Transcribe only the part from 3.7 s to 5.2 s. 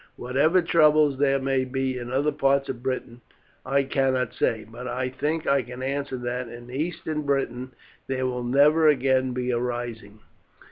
cannot say, but I